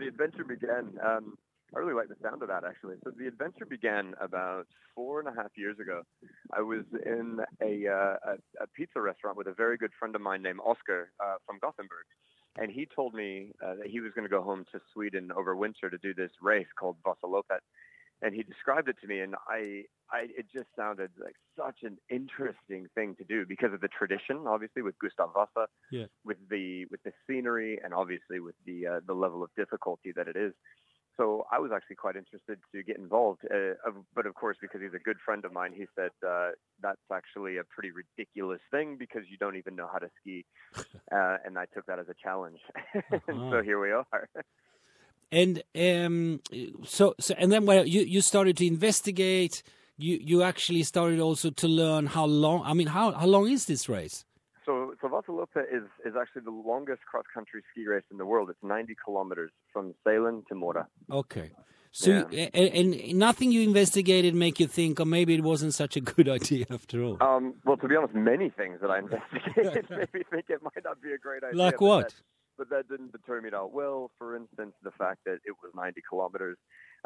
the 0.00 0.08
adventure 0.08 0.44
began. 0.44 0.98
Um, 1.04 1.36
I 1.74 1.78
really 1.78 1.94
like 1.94 2.08
the 2.08 2.16
sound 2.22 2.42
of 2.42 2.48
that 2.48 2.64
actually. 2.64 2.96
So 3.04 3.12
the 3.16 3.28
adventure 3.28 3.64
began 3.64 4.14
about 4.20 4.66
four 4.94 5.20
and 5.20 5.28
a 5.28 5.32
half 5.40 5.52
years 5.56 5.78
ago. 5.78 6.02
I 6.52 6.62
was 6.62 6.84
in 7.06 7.38
a, 7.62 7.86
uh, 7.86 8.16
a, 8.32 8.64
a 8.64 8.66
pizza 8.74 9.00
restaurant 9.00 9.36
with 9.36 9.46
a 9.46 9.54
very 9.54 9.76
good 9.76 9.92
friend 9.98 10.16
of 10.16 10.20
mine 10.20 10.42
named 10.42 10.58
Oscar 10.64 11.12
uh, 11.24 11.36
from 11.46 11.58
Gothenburg, 11.60 12.06
and 12.58 12.72
he 12.72 12.88
told 12.92 13.14
me 13.14 13.52
uh, 13.64 13.76
that 13.76 13.86
he 13.86 14.00
was 14.00 14.12
going 14.14 14.24
to 14.24 14.30
go 14.30 14.42
home 14.42 14.64
to 14.72 14.80
Sweden 14.92 15.30
over 15.36 15.54
winter 15.54 15.88
to 15.90 15.98
do 15.98 16.12
this 16.12 16.32
race 16.42 16.66
called 16.78 16.96
Vasaloppet. 17.06 17.62
And 18.22 18.34
he 18.34 18.42
described 18.42 18.88
it 18.88 18.96
to 19.00 19.06
me, 19.06 19.20
and 19.20 19.34
I, 19.48 19.84
I, 20.10 20.26
it 20.36 20.46
just 20.52 20.68
sounded 20.76 21.10
like 21.22 21.36
such 21.56 21.78
an 21.82 21.98
interesting 22.10 22.86
thing 22.94 23.16
to 23.16 23.24
do 23.24 23.46
because 23.46 23.72
of 23.72 23.80
the 23.80 23.88
tradition, 23.88 24.44
obviously 24.46 24.82
with 24.82 24.98
Gustav 24.98 25.30
Vasa, 25.34 25.68
Yeah. 25.90 26.06
with 26.24 26.38
the 26.50 26.86
with 26.90 27.02
the 27.04 27.12
scenery, 27.26 27.80
and 27.82 27.94
obviously 27.94 28.40
with 28.40 28.56
the 28.66 28.86
uh, 28.86 29.00
the 29.06 29.14
level 29.14 29.42
of 29.42 29.50
difficulty 29.56 30.12
that 30.16 30.28
it 30.28 30.36
is. 30.36 30.52
So 31.16 31.44
I 31.52 31.58
was 31.58 31.70
actually 31.74 31.96
quite 31.96 32.16
interested 32.16 32.58
to 32.74 32.82
get 32.82 32.96
involved, 32.96 33.42
uh, 33.44 33.74
but 34.14 34.26
of 34.26 34.34
course, 34.34 34.56
because 34.60 34.80
he's 34.80 34.94
a 34.94 34.98
good 35.02 35.18
friend 35.24 35.44
of 35.44 35.52
mine, 35.52 35.72
he 35.74 35.86
said 35.94 36.10
uh, 36.26 36.50
that's 36.80 37.00
actually 37.12 37.58
a 37.58 37.64
pretty 37.64 37.90
ridiculous 37.90 38.60
thing 38.70 38.96
because 38.98 39.22
you 39.28 39.36
don't 39.38 39.56
even 39.56 39.76
know 39.76 39.88
how 39.92 39.98
to 39.98 40.08
ski, 40.20 40.46
uh, 41.12 41.38
and 41.44 41.58
I 41.58 41.66
took 41.74 41.86
that 41.86 41.98
as 41.98 42.08
a 42.08 42.14
challenge, 42.22 42.60
and 43.28 43.42
Uh-huh. 43.42 43.50
so 43.50 43.62
here 43.62 43.80
we 43.80 43.90
are. 43.92 44.28
And 45.32 45.62
um, 45.74 46.40
so, 46.84 47.14
so, 47.20 47.34
and 47.38 47.52
then 47.52 47.66
well, 47.66 47.86
you 47.86 48.02
you 48.02 48.20
started 48.20 48.56
to 48.58 48.66
investigate. 48.66 49.62
You 49.96 50.18
you 50.20 50.42
actually 50.42 50.82
started 50.82 51.20
also 51.20 51.50
to 51.50 51.68
learn 51.68 52.06
how 52.06 52.24
long. 52.24 52.62
I 52.64 52.74
mean, 52.74 52.88
how 52.88 53.12
how 53.12 53.26
long 53.26 53.48
is 53.48 53.66
this 53.66 53.88
race? 53.88 54.24
So, 54.66 54.94
so 55.00 55.08
Vasaloppet 55.08 55.64
is, 55.72 55.82
is 56.04 56.14
actually 56.20 56.42
the 56.42 56.50
longest 56.50 57.00
cross 57.10 57.24
country 57.32 57.62
ski 57.72 57.86
race 57.86 58.04
in 58.10 58.18
the 58.18 58.26
world. 58.26 58.50
It's 58.50 58.62
90 58.62 58.94
kilometers 59.04 59.50
from 59.72 59.94
Sälen 60.06 60.46
to 60.46 60.54
Mora. 60.54 60.86
Okay. 61.10 61.50
So, 61.92 62.28
you, 62.30 62.48
and, 62.54 62.94
and 62.94 63.14
nothing 63.18 63.50
you 63.50 63.62
investigated 63.62 64.34
make 64.34 64.60
you 64.60 64.68
think, 64.68 65.00
or 65.00 65.06
maybe 65.06 65.34
it 65.34 65.42
wasn't 65.42 65.74
such 65.74 65.96
a 65.96 66.00
good 66.00 66.28
idea 66.38 66.66
after 66.70 67.02
all. 67.02 67.18
Um, 67.20 67.54
well, 67.64 67.76
to 67.78 67.88
be 67.88 67.96
honest, 67.96 68.14
many 68.14 68.50
things 68.50 68.80
that 68.80 68.90
I 68.90 68.98
investigated 69.00 69.90
made 69.90 70.14
me 70.14 70.22
think 70.30 70.44
it 70.50 70.62
might 70.62 70.84
not 70.84 71.02
be 71.02 71.12
a 71.12 71.18
great 71.18 71.42
idea. 71.42 71.60
Like 71.60 71.80
what? 71.80 72.14
But 72.60 72.68
that 72.68 72.90
didn't 72.90 73.12
deter 73.12 73.40
me 73.40 73.48
at 73.48 73.54
all. 73.54 73.70
Well, 73.72 74.10
for 74.18 74.36
instance, 74.36 74.74
the 74.82 74.90
fact 74.90 75.20
that 75.24 75.38
it 75.46 75.54
was 75.62 75.72
90 75.74 76.02
kilometers, 76.06 76.58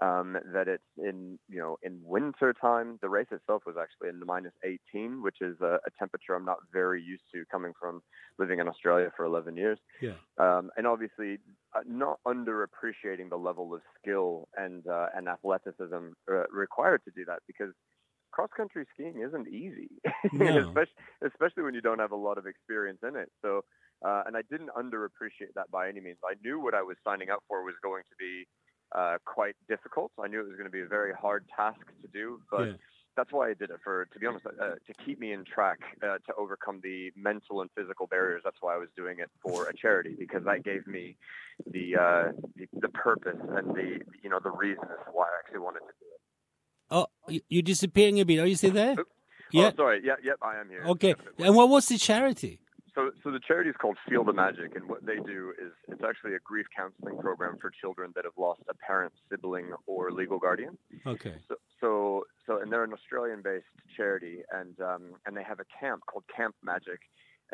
um, 0.03 0.37
that 0.53 0.67
it's 0.67 0.83
in 0.99 1.39
you 1.49 1.61
know 1.61 1.77
in 1.81 2.01
winter 2.03 2.53
time. 2.61 2.99
The 3.01 3.09
race 3.09 3.29
itself 3.31 3.63
was 3.65 3.77
actually 3.81 4.09
in 4.09 4.19
the 4.19 4.27
minus 4.27 4.53
18, 4.65 5.23
which 5.23 5.37
is 5.41 5.57
a, 5.61 5.79
a 5.87 5.91
temperature 5.97 6.35
I'm 6.35 6.45
not 6.45 6.59
very 6.73 7.01
used 7.01 7.23
to 7.35 7.45
coming 7.53 7.73
from 7.81 8.03
living 8.37 8.59
in 8.59 8.67
Australia 8.67 9.13
for 9.17 9.25
11 9.25 9.57
years. 9.57 9.79
Yeah. 10.03 10.19
um, 10.39 10.73
and 10.77 10.89
obviously 10.89 11.39
uh, 11.77 11.83
not 11.87 12.19
underappreciating 12.27 13.31
the 13.31 13.37
level 13.37 13.73
of 13.75 13.81
skill 14.01 14.49
and 14.57 14.85
uh, 14.89 15.07
and 15.17 15.29
athleticism 15.29 16.03
uh, 16.29 16.47
required 16.51 17.03
to 17.05 17.13
do 17.15 17.25
that 17.27 17.39
because 17.47 17.73
cross 18.33 18.51
country 18.57 18.85
skiing 18.93 19.23
isn't 19.27 19.47
easy, 19.49 19.91
No. 20.33 20.59
especially 20.67 20.99
especially 21.25 21.63
when 21.63 21.75
you 21.75 21.81
don't 21.81 22.01
have 22.01 22.11
a 22.11 22.17
lot 22.17 22.39
of 22.39 22.47
experience 22.49 22.99
in 23.09 23.15
it. 23.15 23.31
So, 23.43 23.63
uh, 24.03 24.23
and 24.27 24.37
I 24.37 24.42
didn't 24.50 24.70
underappreciate 24.77 25.55
that 25.55 25.70
by 25.70 25.89
any 25.89 26.00
means. 26.00 26.19
I 26.25 26.34
knew 26.42 26.59
what 26.61 26.75
I 26.75 26.83
was 26.83 26.97
signing 27.05 27.31
up 27.31 27.42
for 27.48 27.62
was 27.64 27.75
going 27.83 28.03
to 28.05 28.17
be 28.19 28.47
uh, 28.95 29.19
quite 29.25 29.56
difficult. 29.69 30.12
I 30.23 30.28
knew 30.28 30.41
it 30.41 30.45
was 30.47 30.56
going 30.56 30.64
to 30.67 30.70
be 30.70 30.81
a 30.83 30.86
very 30.86 31.12
hard 31.12 31.45
task 31.56 31.81
to 32.03 32.09
do, 32.12 32.41
but. 32.51 32.64
Yeah. 32.67 32.73
That's 33.17 33.31
why 33.31 33.48
I 33.51 33.55
did 33.55 33.70
it 33.70 33.77
for, 33.84 34.06
to 34.12 34.19
be 34.19 34.27
honest, 34.27 34.45
uh, 34.45 34.70
to 34.70 35.05
keep 35.06 35.20
me 35.20 35.31
in 35.33 35.45
track, 35.45 35.78
uh, 36.03 36.19
to 36.27 36.34
overcome 36.36 36.81
the 36.83 37.12
mental 37.14 37.61
and 37.61 37.70
physical 37.77 38.09
barriers. 38.09 38.42
That's 38.45 38.56
why 38.61 38.75
I 38.75 38.77
was 38.77 38.89
doing 38.97 39.20
it 39.20 39.31
for 39.41 39.69
a 39.69 39.73
charity 39.73 40.17
because 40.19 40.42
that 40.47 40.64
gave 40.64 40.84
me 40.89 41.17
the 41.70 41.95
uh, 41.95 42.33
the, 42.56 42.67
the 42.81 42.89
purpose 42.89 43.39
and 43.41 43.73
the 43.73 44.01
you 44.25 44.29
know 44.31 44.41
the 44.42 44.51
reasons 44.51 44.89
why 45.12 45.27
I 45.27 45.39
actually 45.39 45.61
wanted 45.61 45.79
to 45.86 45.95
do 46.01 46.06
it. 46.12 46.20
Oh, 46.91 47.06
you- 47.29 47.41
you're 47.48 47.62
disappearing 47.62 48.19
a 48.19 48.25
bit. 48.25 48.41
Are 48.41 48.47
you 48.47 48.56
still 48.56 48.73
there? 48.73 48.97
Yeah. 49.53 49.70
Oh, 49.73 49.77
sorry. 49.77 50.01
Yeah, 50.03 50.14
yep, 50.20 50.39
I 50.42 50.58
am 50.58 50.69
here. 50.69 50.83
Okay. 50.85 51.14
And 51.39 51.55
what 51.55 51.69
was 51.69 51.86
the 51.86 51.98
charity? 51.98 52.58
So, 52.95 53.11
so 53.25 53.31
the 53.33 53.41
charity 53.41 53.71
is 53.71 53.77
called 53.77 53.97
Feel 54.09 54.23
the 54.23 54.33
Magic, 54.33 54.77
and 54.77 54.89
what 54.89 55.05
they 55.05 55.17
do 55.17 55.53
is 55.61 55.73
it's 55.89 56.03
actually 56.09 56.35
a 56.35 56.39
grief 56.45 56.67
counseling 56.77 57.19
program 57.19 57.57
for 57.61 57.71
children 57.71 58.13
that 58.15 58.25
have 58.25 58.39
lost 58.39 58.61
a 58.69 58.75
parent, 58.75 59.13
sibling, 59.29 59.73
or 59.87 60.13
legal 60.13 60.39
guardian. 60.39 60.79
Okay. 61.05 61.35
So, 61.49 61.57
so, 61.81 62.25
so, 62.47 62.61
and 62.61 62.73
they're 62.73 62.85
an 62.85 62.93
Australian-based 62.93 63.65
charity, 63.97 64.43
and 64.53 64.81
um, 64.81 65.03
and 65.27 65.37
they 65.37 65.43
have 65.43 65.59
a 65.59 65.67
camp 65.81 66.03
called 66.07 66.25
Camp 66.35 66.55
Magic, 66.63 67.01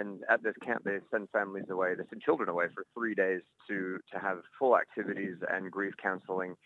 and 0.01 0.23
at 0.29 0.43
this 0.43 0.55
camp 0.65 0.83
they 0.85 0.99
send 1.13 1.29
families 1.31 1.67
away, 1.71 1.95
they 1.95 2.05
send 2.11 2.23
children 2.23 2.49
away 2.49 2.67
for 2.75 2.85
three 2.95 3.15
days 3.15 3.43
to 3.69 3.99
to 4.13 4.19
have 4.19 4.39
full 4.59 4.77
activities 4.77 5.37
and 5.53 5.71
grief 5.71 5.95
counseling, 6.03 6.57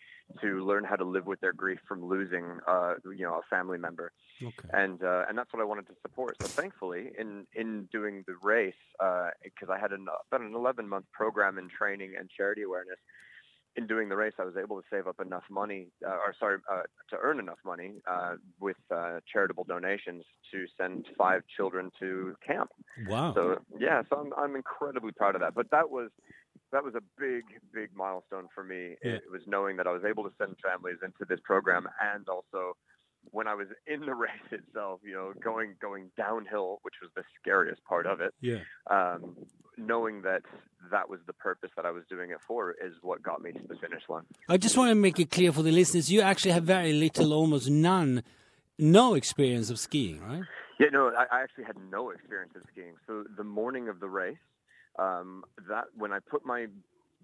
to 0.41 0.65
learn 0.65 0.83
how 0.83 0.95
to 0.95 1.05
live 1.05 1.25
with 1.27 1.39
their 1.41 1.53
grief 1.53 1.79
from 1.87 2.03
losing, 2.03 2.59
uh, 2.67 2.93
you 3.05 3.25
know, 3.27 3.35
a 3.35 3.55
family 3.55 3.77
member 3.77 4.11
Okay. 4.43 4.69
and 4.73 5.03
uh, 5.03 5.25
and 5.29 5.37
that's 5.37 5.53
what 5.53 5.61
I 5.61 5.65
wanted 5.65 5.87
to 5.87 5.95
support. 6.01 6.35
So 6.41 6.47
thankfully, 6.47 7.11
in 7.17 7.45
in 7.53 7.87
doing 7.91 8.23
the 8.27 8.35
race, 8.41 8.73
because 9.43 9.69
I 9.69 9.79
had 9.79 9.91
an, 9.91 10.05
about 10.31 10.41
an 10.41 10.53
11 10.55 10.87
month 10.89 11.05
program 11.13 11.57
in 11.57 11.69
training 11.69 12.13
and 12.19 12.29
charity 12.29 12.63
awareness. 12.63 12.99
In 13.77 13.87
doing 13.87 14.07
the 14.07 14.15
race, 14.15 14.33
I 14.39 14.45
was 14.45 14.55
able 14.57 14.81
to 14.81 14.87
save 14.89 15.05
up 15.07 15.19
enough 15.19 15.43
money, 15.49 15.87
uh, 16.05 16.11
or 16.11 16.33
sorry, 16.39 16.59
uh, 16.71 16.83
to 17.09 17.17
earn 17.21 17.39
enough 17.39 17.57
money 17.65 17.95
uh, 18.09 18.35
with 18.59 18.77
uh, 18.89 19.19
charitable 19.31 19.65
donations 19.65 20.23
to 20.51 20.65
send 20.77 21.05
five 21.17 21.41
children 21.55 21.91
to 21.99 22.35
camp. 22.45 22.69
Wow. 23.07 23.33
So 23.33 23.57
yeah, 23.77 24.03
so 24.09 24.17
I'm 24.17 24.33
I'm 24.37 24.55
incredibly 24.55 25.11
proud 25.11 25.35
of 25.35 25.41
that. 25.41 25.55
But 25.55 25.69
that 25.71 25.89
was 25.89 26.09
that 26.71 26.83
was 26.83 26.95
a 26.95 27.01
big 27.19 27.43
big 27.73 27.89
milestone 27.95 28.47
for 28.53 28.63
me. 28.63 28.95
Yeah. 29.03 29.13
It 29.13 29.31
was 29.31 29.41
knowing 29.45 29.77
that 29.77 29.87
I 29.87 29.91
was 29.91 30.03
able 30.07 30.23
to 30.23 30.31
send 30.37 30.55
families 30.63 30.97
into 31.03 31.25
this 31.27 31.39
program, 31.43 31.87
and 32.01 32.27
also 32.29 32.77
when 33.31 33.47
I 33.47 33.55
was 33.55 33.67
in 33.87 34.01
the 34.01 34.15
race 34.25 34.31
itself, 34.51 35.01
you 35.03 35.13
know, 35.13 35.33
going 35.43 35.75
going 35.81 36.11
downhill, 36.17 36.79
which 36.83 36.95
was 37.01 37.11
the 37.15 37.23
scariest 37.41 37.83
part 37.85 38.05
of 38.05 38.21
it. 38.21 38.33
yeah. 38.41 38.59
Um, 38.89 39.35
knowing 39.77 40.21
that 40.23 40.41
that 40.91 41.09
was 41.09 41.19
the 41.25 41.33
purpose 41.33 41.71
that 41.75 41.85
I 41.85 41.91
was 41.91 42.03
doing 42.09 42.31
it 42.31 42.37
for 42.47 42.71
is 42.71 42.93
what 43.01 43.21
got 43.23 43.41
me 43.41 43.51
to 43.51 43.67
the 43.67 43.75
finish 43.75 44.03
line. 44.09 44.23
I 44.49 44.57
just 44.57 44.77
want 44.77 44.89
to 44.89 44.95
make 44.95 45.19
it 45.19 45.31
clear 45.31 45.51
for 45.51 45.63
the 45.63 45.71
listeners: 45.71 46.11
you 46.11 46.21
actually 46.21 46.51
have 46.51 46.63
very 46.63 46.93
little, 46.93 47.33
almost 47.33 47.69
none, 47.69 48.23
no 48.77 49.13
experience 49.15 49.69
of 49.69 49.79
skiing, 49.79 50.21
right? 50.21 50.43
Yeah, 50.79 50.87
no, 50.91 51.11
I, 51.17 51.37
I 51.37 51.41
actually 51.41 51.63
had 51.63 51.77
no 51.89 52.09
experience 52.09 52.53
of 52.55 52.63
skiing. 52.71 52.95
So 53.07 53.23
the 53.37 53.43
morning 53.43 53.87
of 53.87 53.99
the 53.99 54.09
race, 54.09 54.37
um, 54.99 55.43
that 55.69 55.85
when 55.95 56.11
I 56.11 56.19
put 56.19 56.45
my 56.45 56.67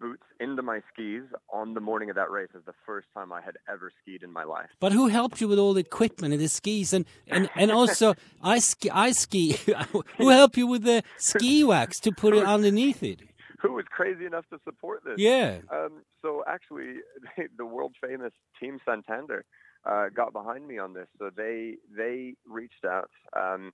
boots 0.02 0.24
into 0.40 0.62
my 0.64 0.82
skis 0.92 1.24
on 1.54 1.76
the 1.76 1.80
morning 1.80 2.10
of 2.10 2.16
that 2.16 2.32
race 2.32 2.50
is 2.56 2.64
the 2.66 2.74
first 2.86 3.08
time 3.14 3.32
I 3.32 3.42
had 3.42 3.56
ever 3.70 3.92
skied 4.02 4.24
in 4.24 4.34
my 4.34 4.44
life. 4.44 4.70
But 4.80 4.92
who 4.92 5.08
helped 5.08 5.40
you 5.40 5.48
with 5.48 5.60
all 5.60 5.74
the 5.74 5.82
equipment 5.82 6.34
and 6.34 6.42
the 6.42 6.48
skis 6.50 6.92
and 6.92 7.06
and, 7.28 7.50
and 7.56 7.72
also 7.80 8.16
I 8.42 8.60
ski 8.60 8.90
I 8.90 9.12
ski 9.12 9.54
who 10.18 10.30
helped 10.30 10.58
you 10.58 10.68
with 10.68 10.84
the 10.84 11.04
ski 11.18 11.64
wax 11.64 12.00
to 12.02 12.12
put 12.12 12.36
it 12.36 12.44
underneath 12.44 13.04
it? 13.04 13.22
Who 13.62 13.74
was 13.74 13.86
crazy 13.92 14.26
enough 14.26 14.46
to 14.50 14.58
support 14.64 15.04
this? 15.06 15.18
Yeah. 15.20 15.60
Um, 15.72 16.02
so 16.24 16.44
actually, 16.48 16.96
the 17.60 17.66
world 17.66 17.94
famous 18.02 18.34
Team 18.60 18.80
Santander 18.84 19.46
uh, 19.86 20.08
got 20.16 20.34
behind 20.34 20.68
me 20.68 20.80
on 20.80 20.94
this. 20.94 21.08
So 21.20 21.30
they 21.36 21.76
they 21.96 22.34
reached 22.48 22.86
out, 22.86 23.12
um, 23.40 23.72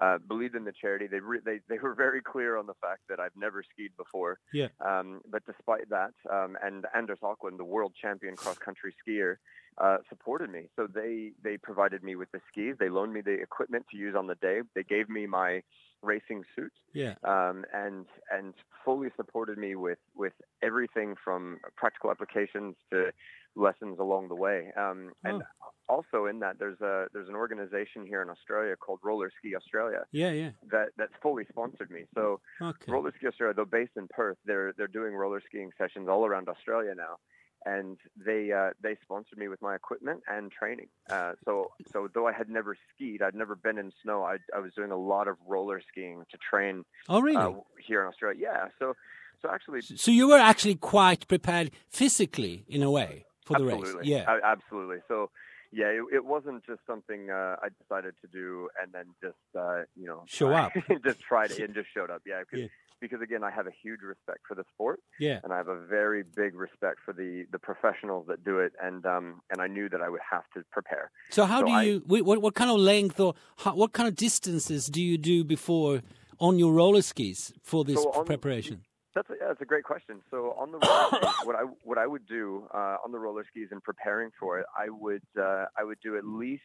uh, 0.00 0.18
believed 0.26 0.54
in 0.54 0.64
the 0.64 0.72
charity. 0.72 1.06
They, 1.06 1.20
re- 1.20 1.40
they 1.44 1.60
they 1.68 1.78
were 1.78 1.94
very 1.94 2.22
clear 2.22 2.56
on 2.56 2.66
the 2.66 2.74
fact 2.80 3.02
that 3.08 3.20
I've 3.20 3.36
never 3.36 3.62
skied 3.62 3.92
before. 3.96 4.38
Yeah. 4.52 4.68
Um, 4.84 5.20
but 5.30 5.42
despite 5.46 5.88
that, 5.90 6.12
um, 6.30 6.56
and 6.62 6.86
Anders 6.94 7.18
Aukland, 7.22 7.58
the 7.58 7.64
world 7.64 7.92
champion 8.00 8.36
cross 8.36 8.58
country 8.58 8.94
skier, 9.06 9.36
uh, 9.78 9.98
supported 10.08 10.50
me. 10.50 10.68
So 10.76 10.86
they 10.86 11.32
they 11.42 11.56
provided 11.56 12.02
me 12.02 12.16
with 12.16 12.30
the 12.32 12.40
skis. 12.48 12.76
They 12.78 12.88
loaned 12.88 13.12
me 13.12 13.20
the 13.20 13.32
equipment 13.32 13.86
to 13.90 13.96
use 13.96 14.14
on 14.16 14.26
the 14.26 14.34
day. 14.36 14.60
They 14.74 14.82
gave 14.82 15.08
me 15.08 15.26
my 15.26 15.62
racing 16.02 16.44
suit 16.54 16.72
Yeah. 16.92 17.14
um, 17.24 17.64
and 17.72 18.06
and 18.30 18.54
fully 18.84 19.10
supported 19.16 19.58
me 19.58 19.76
with 19.76 19.98
with 20.14 20.32
everything 20.62 21.14
from 21.24 21.58
practical 21.76 22.10
applications 22.10 22.76
to 22.90 23.12
lessons 23.54 23.98
along 23.98 24.28
the 24.28 24.34
way. 24.34 24.72
Um, 24.76 25.12
and 25.24 25.42
also 25.88 26.26
in 26.26 26.40
that, 26.40 26.58
there's 26.58 26.80
a 26.80 27.06
there's 27.12 27.28
an 27.28 27.34
organization 27.34 28.06
here 28.06 28.22
in 28.22 28.28
Australia 28.30 28.76
called 28.76 29.00
Roller 29.02 29.30
Ski 29.38 29.54
Australia 29.54 30.04
Yeah, 30.10 30.32
yeah. 30.32 30.50
that 30.70 30.88
that's 30.96 31.12
fully 31.22 31.44
sponsored 31.50 31.90
me. 31.90 32.04
So 32.14 32.40
Okay. 32.60 32.90
Roller 32.92 33.12
Ski 33.16 33.26
Australia, 33.28 33.54
though 33.54 33.64
based 33.64 33.96
in 33.96 34.08
Perth, 34.08 34.38
they're 34.44 34.72
they're 34.76 34.88
doing 34.88 35.14
roller 35.14 35.40
skiing 35.46 35.70
sessions 35.78 36.08
all 36.08 36.24
around 36.26 36.48
Australia 36.48 36.94
now. 36.94 37.16
And 37.64 37.98
they 38.16 38.50
uh, 38.52 38.70
they 38.82 38.96
sponsored 39.02 39.38
me 39.38 39.48
with 39.48 39.62
my 39.62 39.74
equipment 39.74 40.22
and 40.26 40.50
training. 40.50 40.88
Uh, 41.10 41.32
so 41.44 41.70
so 41.92 42.08
though 42.12 42.26
I 42.26 42.32
had 42.32 42.48
never 42.48 42.76
skied, 42.94 43.22
I'd 43.22 43.34
never 43.34 43.54
been 43.54 43.78
in 43.78 43.92
snow. 44.02 44.24
I, 44.24 44.38
I 44.54 44.60
was 44.60 44.72
doing 44.74 44.90
a 44.90 44.96
lot 44.96 45.28
of 45.28 45.36
roller 45.46 45.80
skiing 45.90 46.24
to 46.30 46.38
train 46.38 46.84
Oh 47.08 47.20
really? 47.20 47.36
uh, 47.36 47.52
here 47.86 48.02
in 48.02 48.08
Australia. 48.08 48.40
Yeah. 48.42 48.68
So 48.78 48.94
so 49.40 49.48
actually, 49.52 49.80
so 49.82 50.10
you 50.10 50.28
were 50.28 50.38
actually 50.38 50.76
quite 50.76 51.26
prepared 51.28 51.70
physically 51.88 52.64
in 52.68 52.82
a 52.82 52.90
way 52.90 53.26
for 53.44 53.56
the 53.56 53.64
absolutely, 53.64 54.00
race. 54.00 54.06
Yeah. 54.06 54.24
a- 54.28 54.46
absolutely. 54.46 54.98
So 55.08 55.30
yeah, 55.72 55.86
it, 55.86 56.02
it 56.12 56.24
wasn't 56.24 56.64
just 56.66 56.80
something 56.86 57.30
uh, 57.30 57.56
I 57.62 57.68
decided 57.80 58.14
to 58.22 58.28
do 58.28 58.68
and 58.82 58.92
then 58.92 59.06
just 59.22 59.36
uh, 59.58 59.82
you 59.96 60.06
know 60.06 60.24
Show 60.26 60.52
up. 60.62 60.72
just 61.04 61.20
tried 61.20 61.50
it 61.52 61.58
and 61.64 61.74
just 61.74 61.88
showed 61.94 62.10
up. 62.10 62.22
Yeah, 62.26 62.42
Yeah. 62.52 62.66
because 63.00 63.20
again, 63.20 63.42
I 63.42 63.50
have 63.50 63.66
a 63.66 63.72
huge 63.82 64.00
respect 64.02 64.40
for 64.46 64.54
the 64.54 64.64
sport, 64.74 65.00
Yeah. 65.18 65.40
and 65.42 65.52
I 65.52 65.56
have 65.56 65.68
a 65.68 65.78
very 65.86 66.22
big 66.22 66.54
respect 66.54 66.98
for 67.04 67.12
the 67.12 67.44
the 67.50 67.58
professionals 67.58 68.26
that 68.28 68.44
do 68.44 68.58
it, 68.58 68.72
and 68.82 69.04
um, 69.06 69.40
and 69.50 69.60
I 69.60 69.66
knew 69.66 69.88
that 69.88 70.00
I 70.02 70.08
would 70.08 70.20
have 70.30 70.44
to 70.54 70.62
prepare. 70.70 71.10
So 71.30 71.44
how 71.44 71.60
So 71.60 71.66
do 71.66 71.72
I- 71.72 71.82
you? 71.82 72.02
What 72.06 72.40
what 72.42 72.54
kind 72.54 72.70
of 72.70 72.78
length 72.78 73.18
or 73.20 73.34
how, 73.58 73.74
what 73.74 73.92
kind 73.92 74.08
of 74.08 74.14
distances 74.16 74.86
do 74.86 75.02
you 75.02 75.16
do 75.18 75.42
before 75.44 76.00
on 76.38 76.58
your 76.58 76.72
roller 76.72 77.02
skis 77.02 77.52
for 77.62 77.84
this 77.84 78.02
So 78.02 78.10
on- 78.12 78.24
preparation? 78.26 78.82
That's 79.14 79.28
a, 79.30 79.34
yeah, 79.40 79.48
that's 79.48 79.60
a 79.60 79.64
great 79.66 79.84
question. 79.84 80.20
So 80.30 80.54
on 80.58 80.72
the 80.72 80.78
roller 80.78 81.08
skis, 81.22 81.46
what 81.46 81.56
I 81.56 81.62
what 81.84 81.98
I 81.98 82.06
would 82.06 82.26
do 82.26 82.64
uh, 82.72 82.96
on 83.04 83.12
the 83.12 83.18
roller 83.18 83.44
skis 83.48 83.68
and 83.70 83.82
preparing 83.82 84.30
for 84.38 84.58
it, 84.58 84.66
I 84.76 84.88
would 84.88 85.22
uh, 85.38 85.66
I 85.76 85.84
would 85.84 85.98
do 86.02 86.16
at 86.16 86.24
least 86.24 86.62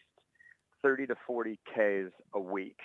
thirty 0.81 1.05
to 1.07 1.15
forty 1.25 1.59
k's 1.73 2.11
a 2.33 2.39
week 2.39 2.79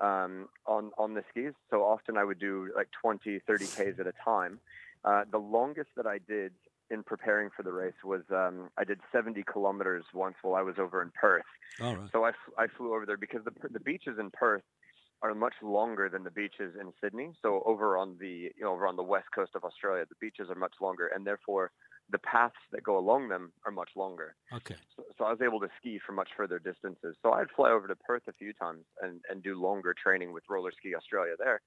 um, 0.00 0.48
on 0.66 0.90
on 0.98 1.14
the 1.14 1.22
skis. 1.30 1.52
So 1.70 1.82
often 1.84 2.16
I 2.16 2.24
would 2.24 2.38
do 2.38 2.70
like 2.76 2.88
20, 3.00 3.40
30 3.46 3.66
k's 3.66 4.00
at 4.00 4.06
a 4.06 4.12
time. 4.24 4.60
Uh, 5.04 5.24
the 5.30 5.38
longest 5.38 5.90
that 5.96 6.06
I 6.06 6.18
did 6.18 6.52
in 6.90 7.02
preparing 7.02 7.50
for 7.56 7.62
the 7.62 7.72
race 7.72 7.94
was 8.04 8.22
um, 8.30 8.68
I 8.76 8.84
did 8.84 9.00
70 9.12 9.42
kilometers 9.50 10.04
once 10.12 10.36
while 10.42 10.54
I 10.54 10.62
was 10.62 10.76
over 10.78 11.02
in 11.02 11.10
Perth. 11.18 11.44
All 11.80 11.96
right. 11.96 12.08
So 12.12 12.24
I, 12.24 12.30
f- 12.30 12.54
I 12.58 12.66
flew 12.66 12.94
over 12.94 13.06
there 13.06 13.16
because 13.16 13.40
the 13.44 13.52
the 13.68 13.80
beaches 13.80 14.18
in 14.18 14.30
Perth 14.30 14.62
are 15.24 15.34
much 15.34 15.54
longer 15.62 16.10
than 16.10 16.22
the 16.22 16.30
beaches 16.30 16.74
in 16.78 16.92
Sydney. 17.02 17.32
So 17.40 17.62
over 17.64 17.96
on 17.96 18.16
the 18.20 18.52
you 18.56 18.62
know 18.62 18.72
over 18.72 18.86
on 18.86 18.96
the 18.96 19.02
west 19.02 19.28
coast 19.34 19.52
of 19.54 19.64
Australia, 19.64 20.04
the 20.06 20.14
beaches 20.20 20.50
are 20.50 20.54
much 20.54 20.74
longer, 20.82 21.10
and 21.14 21.26
therefore 21.26 21.72
the 22.10 22.18
paths 22.18 22.54
that 22.72 22.82
go 22.84 22.98
along 22.98 23.28
them 23.28 23.50
are 23.64 23.72
much 23.72 23.90
longer. 23.96 24.36
Okay. 24.52 24.76
So, 24.96 25.04
so 25.16 25.24
I 25.24 25.30
was 25.30 25.40
able 25.40 25.58
to 25.60 25.68
ski 25.80 25.98
for 26.04 26.12
much 26.12 26.28
further 26.36 26.58
distances. 26.58 27.16
So 27.22 27.32
I'd 27.32 27.50
fly 27.56 27.70
over 27.70 27.88
to 27.88 27.96
Perth 27.96 28.22
a 28.28 28.32
few 28.32 28.52
times 28.52 28.84
and 29.02 29.20
and 29.30 29.42
do 29.42 29.60
longer 29.60 29.94
training 29.94 30.32
with 30.32 30.44
Roller 30.48 30.70
Ski 30.78 30.94
Australia 30.94 31.34
there. 31.38 31.60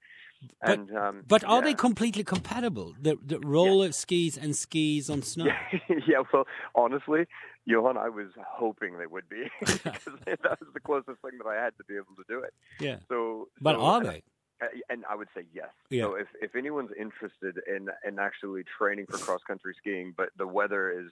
But- 0.60 0.70
And 0.70 0.96
um, 0.96 1.24
But 1.26 1.42
are 1.44 1.56
yeah. 1.58 1.60
they 1.66 1.74
completely 1.74 2.24
compatible? 2.24 2.94
The 3.00 3.16
the 3.32 3.40
roller 3.40 3.90
skis 3.92 4.36
and 4.38 4.54
skis 4.54 5.10
on 5.10 5.22
snow. 5.22 5.46
Yeah, 5.46 5.78
yeah. 6.06 6.22
Well, 6.32 6.46
honestly, 6.74 7.26
Johan, 7.64 7.96
I 7.98 8.08
was 8.08 8.28
hoping 8.60 8.96
they 8.98 9.06
would 9.06 9.28
be 9.28 9.42
because 9.60 10.14
that 10.26 10.56
was 10.60 10.70
the 10.72 10.80
closest 10.80 11.18
thing 11.22 11.36
that 11.42 11.48
I 11.48 11.56
had 11.64 11.76
to 11.78 11.84
be 11.84 11.94
able 11.96 12.14
to 12.16 12.24
do 12.28 12.38
it. 12.46 12.54
Yeah. 12.80 12.98
So, 13.08 13.48
But 13.60 13.74
so- 13.74 13.82
are 13.82 14.04
they? 14.04 14.22
And 14.88 15.04
I 15.08 15.14
would 15.14 15.28
say 15.36 15.42
yes. 15.54 15.68
Yeah. 15.90 16.04
So 16.04 16.14
if, 16.14 16.26
if 16.40 16.56
anyone's 16.56 16.90
interested 16.98 17.60
in 17.66 17.88
in 18.06 18.18
actually 18.18 18.64
training 18.78 19.06
for 19.10 19.18
cross 19.18 19.40
country 19.46 19.74
skiing, 19.78 20.14
but 20.16 20.30
the 20.36 20.46
weather 20.46 20.90
is 21.00 21.10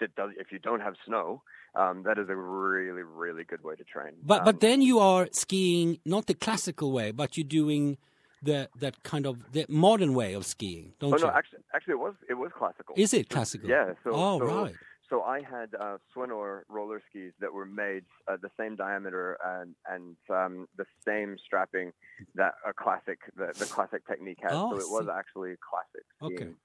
that 0.00 0.14
does 0.14 0.30
if 0.38 0.52
you 0.52 0.58
don't 0.58 0.80
have 0.80 0.94
snow, 1.06 1.42
um, 1.74 2.02
that 2.04 2.18
is 2.18 2.28
a 2.28 2.36
really 2.36 3.02
really 3.02 3.44
good 3.44 3.62
way 3.64 3.74
to 3.74 3.84
train. 3.84 4.12
But 4.22 4.44
but 4.44 4.56
Um, 4.56 4.60
then 4.60 4.82
you 4.82 4.98
are 5.00 5.28
skiing 5.32 5.98
not 6.04 6.26
the 6.26 6.34
classical 6.34 6.92
way, 6.92 7.10
but 7.10 7.36
you're 7.36 7.44
doing 7.60 7.98
the 8.42 8.68
that 8.78 9.02
kind 9.02 9.26
of 9.26 9.52
the 9.52 9.64
modern 9.68 10.14
way 10.14 10.34
of 10.34 10.44
skiing, 10.46 10.92
don't 11.00 11.12
oh 11.14 11.16
you? 11.16 11.24
no, 11.24 11.30
actually 11.30 11.60
actually 11.74 11.92
it 11.92 11.98
was 11.98 12.14
it 12.28 12.34
was 12.34 12.52
classical. 12.56 12.94
Is 12.96 13.12
it 13.14 13.28
classical? 13.28 13.68
Yeah. 13.68 13.94
So 14.04 14.10
oh 14.12 14.38
so, 14.38 14.44
right. 14.62 14.74
So 15.08 15.22
I 15.22 15.40
had 15.40 15.74
uh, 15.78 15.98
Swenor 16.12 16.64
roller 16.68 17.00
skis 17.08 17.32
that 17.40 17.52
were 17.52 17.66
made 17.66 18.04
uh, 18.26 18.36
the 18.40 18.50
same 18.58 18.76
diameter 18.76 19.38
and 19.44 19.74
and 19.88 20.16
um, 20.30 20.66
the 20.76 20.86
same 21.06 21.36
strapping 21.44 21.92
that 22.34 22.54
a 22.66 22.72
classic 22.72 23.18
the, 23.36 23.52
the 23.58 23.66
classic 23.66 24.06
technique 24.06 24.38
has. 24.42 24.52
Oh, 24.52 24.70
so 24.70 24.76
it 24.78 24.90
was 24.90 25.08
actually 25.08 25.54
classic 25.60 26.04
skiing. 26.18 26.50
Okay. 26.50 26.56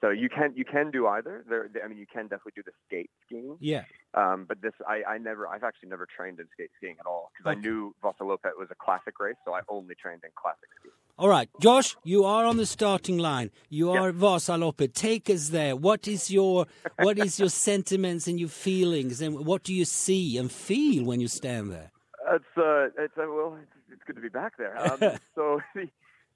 So 0.00 0.10
you 0.10 0.28
can 0.28 0.52
you 0.54 0.64
can 0.64 0.90
do 0.90 1.06
either. 1.06 1.44
There, 1.48 1.70
I 1.82 1.88
mean, 1.88 1.98
you 1.98 2.06
can 2.06 2.24
definitely 2.24 2.52
do 2.56 2.62
the 2.64 2.72
skate 2.86 3.10
skiing. 3.26 3.56
Yeah. 3.60 3.84
Um, 4.14 4.44
but 4.46 4.60
this, 4.60 4.72
I, 4.86 5.02
I 5.08 5.18
never, 5.18 5.48
I've 5.48 5.64
actually 5.64 5.88
never 5.88 6.06
trained 6.06 6.38
in 6.40 6.46
skate 6.52 6.70
skiing 6.76 6.96
at 7.00 7.06
all 7.06 7.32
because 7.32 7.50
Okay. 7.50 7.58
I 7.58 7.60
knew 7.60 7.94
Vasaloppet 8.02 8.54
was 8.58 8.68
a 8.70 8.76
classic 8.76 9.18
race, 9.18 9.36
so 9.44 9.54
I 9.54 9.60
only 9.68 9.94
trained 9.94 10.22
in 10.24 10.30
classic 10.36 10.68
skiing. 10.78 10.94
All 11.16 11.28
right, 11.28 11.48
Josh, 11.60 11.94
you 12.02 12.24
are 12.24 12.44
on 12.44 12.56
the 12.56 12.66
starting 12.66 13.18
line. 13.18 13.52
You 13.68 13.92
are 13.92 14.10
Vasaloppet. 14.10 14.94
Take 14.94 15.30
us 15.30 15.50
there. 15.50 15.76
What 15.76 16.08
is 16.08 16.28
your 16.28 16.66
what 16.98 17.20
is 17.20 17.38
your 17.38 17.48
sentiments 17.68 18.26
and 18.26 18.40
your 18.40 18.48
feelings, 18.48 19.20
and 19.20 19.46
what 19.46 19.62
do 19.62 19.72
you 19.72 19.84
see 19.84 20.36
and 20.36 20.50
feel 20.50 21.04
when 21.04 21.20
you 21.20 21.28
stand 21.28 21.70
there? 21.70 21.92
It's 22.32 22.44
uh, 22.56 22.86
it's 22.98 23.16
uh, 23.16 23.26
well, 23.28 23.56
it's, 23.62 23.92
it's 23.92 24.02
good 24.04 24.16
to 24.16 24.22
be 24.22 24.28
back 24.28 24.56
there. 24.56 24.76
Um, 24.76 24.98
so, 25.36 25.60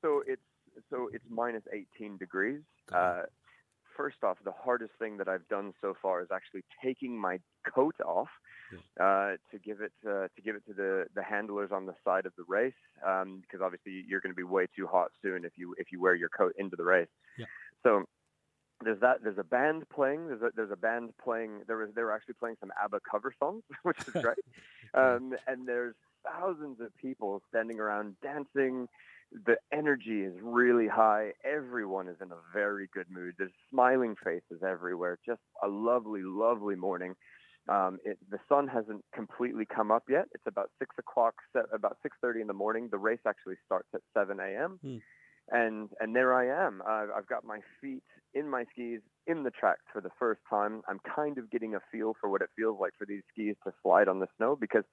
so 0.00 0.22
it's 0.28 0.42
so 0.90 1.10
it's 1.12 1.24
minus 1.28 1.64
18 1.72 2.16
degrees. 2.16 2.60
Uh, 2.92 3.22
first 3.98 4.22
off, 4.22 4.38
the 4.44 4.52
hardest 4.52 4.92
thing 4.98 5.18
that 5.18 5.28
I've 5.28 5.46
done 5.48 5.74
so 5.82 5.94
far 6.00 6.22
is 6.22 6.28
actually 6.32 6.62
taking 6.82 7.20
my 7.20 7.38
coat 7.74 7.96
off 8.06 8.28
uh, 9.00 9.32
to 9.50 9.58
give 9.62 9.80
it 9.80 9.92
uh, 10.06 10.28
to 10.34 10.42
give 10.42 10.54
it 10.54 10.62
to 10.68 10.72
the 10.72 11.06
the 11.14 11.22
handlers 11.22 11.70
on 11.72 11.84
the 11.84 11.94
side 12.04 12.24
of 12.24 12.32
the 12.36 12.44
race 12.48 12.72
um, 13.06 13.40
because 13.42 13.60
obviously 13.62 14.04
you're 14.08 14.20
going 14.20 14.32
to 14.32 14.36
be 14.36 14.42
way 14.44 14.66
too 14.76 14.86
hot 14.86 15.10
soon 15.20 15.44
if 15.44 15.52
you 15.56 15.74
if 15.78 15.88
you 15.90 16.00
wear 16.00 16.14
your 16.14 16.28
coat 16.28 16.54
into 16.58 16.76
the 16.76 16.84
race. 16.84 17.08
Yeah. 17.38 17.46
So 17.82 18.04
there's 18.84 19.00
that. 19.00 19.22
There's 19.22 19.38
a 19.38 19.44
band 19.44 19.88
playing. 19.88 20.28
There's 20.28 20.42
a, 20.42 20.50
there's 20.54 20.70
a 20.70 20.76
band 20.76 21.10
playing. 21.22 21.62
There 21.66 21.76
was 21.76 21.90
they 21.94 22.02
were 22.02 22.12
actually 22.12 22.34
playing 22.34 22.56
some 22.60 22.70
ABBA 22.82 23.00
cover 23.10 23.34
songs, 23.38 23.64
which 23.82 23.98
is 24.06 24.12
great. 24.22 24.38
um, 24.94 25.34
and 25.46 25.66
there's 25.66 25.94
thousands 26.24 26.80
of 26.80 26.96
people 26.96 27.42
standing 27.48 27.80
around 27.80 28.16
dancing. 28.22 28.88
The 29.32 29.56
energy 29.72 30.22
is 30.22 30.34
really 30.42 30.88
high. 30.88 31.32
Everyone 31.44 32.08
is 32.08 32.16
in 32.22 32.32
a 32.32 32.38
very 32.52 32.88
good 32.92 33.06
mood. 33.10 33.34
There's 33.36 33.52
smiling 33.70 34.16
faces 34.24 34.62
everywhere. 34.66 35.18
Just 35.26 35.42
a 35.62 35.68
lovely, 35.68 36.22
lovely 36.24 36.76
morning. 36.76 37.14
Um, 37.68 37.98
it, 38.04 38.18
the 38.30 38.38
sun 38.48 38.66
hasn't 38.66 39.04
completely 39.14 39.66
come 39.66 39.90
up 39.90 40.04
yet. 40.08 40.24
It's 40.32 40.46
about 40.46 40.70
six 40.78 40.96
o'clock, 40.98 41.34
se- 41.54 41.68
about 41.74 41.98
six 42.02 42.16
thirty 42.22 42.40
in 42.40 42.46
the 42.46 42.54
morning. 42.54 42.88
The 42.90 42.98
race 42.98 43.20
actually 43.26 43.56
starts 43.66 43.88
at 43.94 44.00
seven 44.14 44.40
a.m. 44.40 44.78
Hmm. 44.82 44.96
And 45.50 45.90
and 46.00 46.16
there 46.16 46.32
I 46.34 46.66
am. 46.66 46.82
Uh, 46.86 47.06
I've 47.14 47.26
got 47.26 47.44
my 47.44 47.60
feet 47.80 48.02
in 48.34 48.48
my 48.48 48.64
skis 48.72 49.00
in 49.26 49.42
the 49.42 49.50
tracks 49.50 49.84
for 49.92 50.00
the 50.00 50.10
first 50.18 50.40
time. 50.48 50.82
I'm 50.88 51.00
kind 51.14 51.36
of 51.36 51.50
getting 51.50 51.74
a 51.74 51.80
feel 51.92 52.14
for 52.18 52.30
what 52.30 52.40
it 52.40 52.48
feels 52.56 52.78
like 52.80 52.92
for 52.98 53.06
these 53.06 53.22
skis 53.32 53.56
to 53.64 53.72
slide 53.82 54.08
on 54.08 54.20
the 54.20 54.28
snow 54.38 54.56
because 54.58 54.84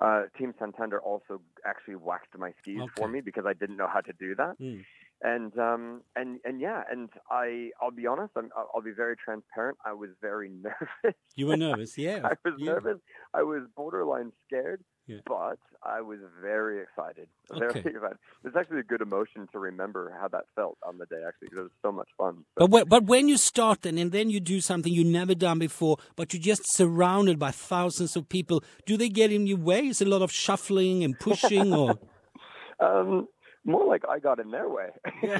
uh, 0.00 0.22
Team 0.38 0.54
Santander 0.58 1.00
also 1.00 1.40
actually 1.66 1.96
waxed 1.96 2.36
my 2.38 2.52
skis 2.60 2.80
for 2.96 3.08
me 3.08 3.20
because 3.20 3.44
I 3.46 3.52
didn't 3.52 3.76
know 3.76 3.88
how 3.92 4.00
to 4.00 4.12
do 4.18 4.34
that. 4.36 4.58
Mm. 4.60 4.84
And 5.20 5.58
um 5.58 6.02
and 6.14 6.38
and 6.44 6.60
yeah, 6.60 6.84
and 6.88 7.08
I 7.28 7.70
I'll 7.82 7.90
be 7.90 8.06
honest. 8.06 8.30
I'm, 8.36 8.50
I'll 8.56 8.70
I'll 8.72 8.82
be 8.82 8.92
very 8.92 9.16
transparent. 9.16 9.76
I 9.84 9.92
was 9.92 10.10
very 10.20 10.48
nervous. 10.62 11.18
You 11.34 11.48
were 11.48 11.56
nervous, 11.56 11.98
yeah. 11.98 12.20
I 12.24 12.34
was 12.44 12.54
yeah. 12.58 12.72
nervous. 12.72 12.98
I 13.34 13.42
was 13.42 13.62
borderline 13.74 14.30
scared, 14.46 14.84
Yeah. 15.08 15.18
but 15.26 15.58
I 15.82 16.00
was 16.02 16.18
very 16.42 16.82
excited. 16.82 17.28
Very 17.50 17.70
Okay. 17.70 17.80
excited. 17.80 18.18
It's 18.44 18.56
actually 18.56 18.80
a 18.80 18.84
good 18.84 19.00
emotion 19.00 19.48
to 19.52 19.58
remember 19.58 20.14
how 20.20 20.28
that 20.28 20.44
felt 20.54 20.76
on 20.86 20.98
the 20.98 21.06
day. 21.06 21.22
Actually, 21.26 21.48
'cause 21.48 21.58
it 21.58 21.62
was 21.62 21.70
so 21.82 21.90
much 21.92 22.08
fun. 22.18 22.44
So, 22.58 22.66
But 22.66 22.70
when, 22.70 22.88
but 22.88 23.04
when 23.04 23.26
you 23.28 23.36
start 23.38 23.82
then, 23.82 23.96
and 23.98 24.12
then 24.12 24.28
you 24.30 24.38
do 24.40 24.60
something 24.60 24.92
you've 24.92 25.06
never 25.06 25.34
done 25.34 25.58
before, 25.58 25.96
but 26.16 26.32
you're 26.34 26.42
just 26.42 26.62
surrounded 26.72 27.38
by 27.38 27.50
thousands 27.52 28.16
of 28.16 28.28
people, 28.28 28.62
do 28.86 28.96
they 28.96 29.08
get 29.08 29.32
in 29.32 29.46
your 29.46 29.58
way? 29.58 29.86
Is 29.86 30.00
it 30.02 30.08
a 30.08 30.10
lot 30.10 30.22
of 30.22 30.30
shuffling 30.30 31.02
and 31.04 31.18
pushing, 31.18 31.72
or 31.72 31.98
um, 32.80 33.28
more 33.68 33.86
like 33.86 34.02
I 34.08 34.18
got 34.18 34.40
in 34.40 34.50
their 34.50 34.68
way, 34.68 34.88
Yeah. 35.22 35.38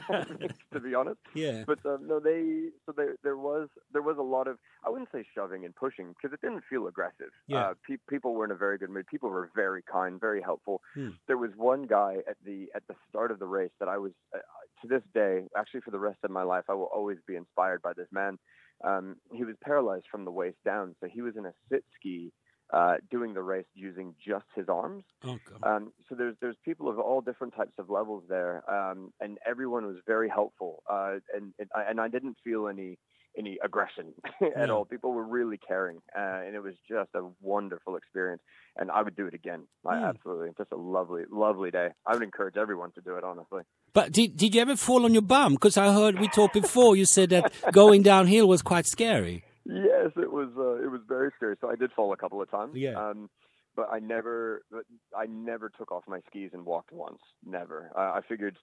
to 0.73 0.81
be 0.81 0.95
honest. 0.95 1.19
yeah, 1.35 1.65
But 1.67 1.79
um, 1.85 2.07
no, 2.07 2.21
they 2.21 2.69
so 2.87 2.93
there 2.97 3.17
there 3.25 3.37
was 3.37 3.69
there 3.93 4.03
was 4.03 4.17
a 4.19 4.23
lot 4.23 4.47
of 4.47 4.59
I 4.87 4.91
wouldn't 4.91 5.11
say 5.13 5.25
shoving 5.35 5.65
and 5.65 5.75
pushing 5.75 6.09
because 6.15 6.33
it 6.35 6.41
didn't 6.41 6.65
feel 6.71 6.87
aggressive. 6.87 7.31
Yeah. 7.47 7.71
Uh, 7.71 7.75
pe- 7.87 7.97
people 8.09 8.35
were 8.35 8.45
in 8.45 8.51
a 8.51 8.57
very 8.57 8.79
good 8.79 8.91
mood. 8.91 9.07
People 9.07 9.31
were 9.31 9.51
very 9.55 9.83
kind, 9.83 10.21
very 10.21 10.41
helpful. 10.43 10.81
Hmm. 10.95 11.11
There 11.27 11.39
was 11.39 11.51
one 11.57 11.83
guy 11.87 12.19
at 12.29 12.37
the 12.45 12.69
at 12.75 12.83
the 12.89 12.95
start 13.09 13.31
of 13.31 13.39
the 13.39 13.47
race 13.47 13.73
that 13.81 13.89
I 13.89 13.99
was 13.99 14.13
uh, 14.35 14.39
to 14.83 14.89
this 14.89 15.03
day, 15.15 15.43
actually 15.57 15.81
for 15.81 15.91
the 15.91 15.99
rest 15.99 16.19
of 16.23 16.31
my 16.31 16.43
life, 16.45 16.65
I 16.69 16.75
will 16.75 16.91
always 16.95 17.19
be 17.27 17.35
inspired 17.37 17.83
by 17.83 17.93
this 17.95 18.09
man. 18.13 18.39
Um, 18.85 19.17
he 19.33 19.43
was 19.45 19.57
paralyzed 19.65 20.05
from 20.11 20.25
the 20.25 20.31
waist 20.31 20.59
down, 20.65 20.95
so 21.01 21.09
he 21.09 21.21
was 21.21 21.37
in 21.37 21.47
a 21.47 21.53
sit 21.69 21.85
ski. 21.97 22.31
Uh, 22.71 22.97
doing 23.11 23.33
the 23.33 23.41
race 23.43 23.65
using 23.75 24.15
just 24.23 24.45
his 24.55 24.69
arms, 24.69 25.03
oh 25.25 25.39
um, 25.63 25.91
so 26.07 26.15
there's 26.15 26.37
there's 26.43 26.57
people 26.67 26.87
of 26.91 26.99
all 26.99 27.23
different 27.23 27.55
types 27.57 27.73
of 27.79 27.89
levels 27.89 28.25
there, 28.29 28.63
um, 28.71 29.11
and 29.21 29.39
everyone 29.49 29.87
was 29.87 29.97
very 30.07 30.29
helpful. 30.29 30.83
Uh, 30.87 31.15
and 31.35 31.55
and 31.59 31.71
I, 31.75 31.85
and 31.89 31.99
I 31.99 32.09
didn't 32.09 32.37
feel 32.45 32.69
any 32.69 32.99
any 33.39 33.59
aggression 33.65 34.13
at 34.55 34.69
No. 34.69 34.77
all. 34.79 34.85
People 34.85 35.13
were 35.13 35.25
really 35.25 35.57
caring, 35.57 35.99
uh, 36.15 36.43
and 36.45 36.55
it 36.55 36.63
was 36.63 36.75
just 36.87 37.09
a 37.15 37.23
wonderful 37.41 37.97
experience. 37.97 38.43
And 38.77 38.91
I 38.91 39.01
would 39.03 39.17
do 39.17 39.27
it 39.27 39.33
again. 39.35 39.63
I, 39.87 39.97
Hmm. 39.97 40.05
absolutely, 40.05 40.51
just 40.59 40.71
a 40.71 40.77
lovely 40.77 41.23
lovely 41.31 41.71
day. 41.71 41.89
I 42.07 42.13
would 42.15 42.23
encourage 42.23 42.59
everyone 42.59 42.93
to 42.97 43.01
do 43.01 43.17
it. 43.17 43.25
Honestly, 43.25 43.63
but 43.95 44.13
did 44.13 44.37
did 44.37 44.55
you 44.55 44.61
ever 44.61 44.77
fall 44.77 45.07
on 45.07 45.15
your 45.15 45.23
bum? 45.23 45.55
Because 45.55 45.79
I 45.79 45.91
heard 45.91 46.21
we 46.21 46.29
talked 46.29 46.53
before. 46.53 46.97
You 46.97 47.07
said 47.07 47.31
that 47.31 47.51
going 47.73 48.03
downhill 48.03 48.47
was 48.47 48.61
quite 48.61 48.87
scary. 48.87 49.43
Yes, 49.69 50.11
it 50.17 50.31
was 50.33 50.49
uh, 50.57 50.83
it 50.85 50.91
was 50.91 51.03
very 51.07 51.31
scary. 51.37 51.57
So 51.61 51.71
I 51.71 51.77
did 51.77 51.93
fall 51.93 52.13
a 52.13 52.17
couple 52.17 52.43
of 52.43 52.51
times. 52.51 52.73
Yeah. 52.75 52.99
Um, 52.99 53.31
but 53.77 53.89
I 53.93 54.01
never, 54.01 54.63
but 54.73 54.83
I 55.17 55.27
never 55.27 55.71
took 55.71 55.93
off 55.93 56.03
my 56.09 56.21
skis 56.29 56.51
and 56.53 56.65
walked 56.67 56.91
once. 56.91 57.21
Never. 57.45 57.93
Uh, 57.97 58.13
I 58.19 58.23
figured, 58.29 58.57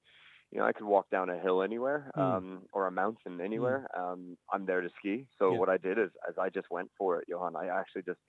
you 0.52 0.60
know, 0.60 0.66
I 0.66 0.74
could 0.74 0.84
walk 0.86 1.10
down 1.10 1.30
a 1.30 1.40
hill 1.40 1.62
anywhere, 1.62 2.12
Mm. 2.18 2.22
um, 2.38 2.62
or 2.74 2.88
a 2.88 2.92
mountain 2.92 3.40
anywhere. 3.40 3.88
Um, 3.98 4.38
I'm 4.52 4.66
there 4.66 4.82
to 4.82 4.90
ski. 5.00 5.28
So 5.40 5.54
Yeah. 5.54 5.60
what 5.60 5.70
I 5.70 5.78
did 5.78 5.98
is, 5.98 6.10
as 6.28 6.38
I 6.38 6.50
just 6.50 6.70
went 6.70 6.92
for 6.98 7.20
it, 7.20 7.30
Johan. 7.30 7.56
I 7.56 7.68
actually 7.68 8.02
just, 8.02 8.20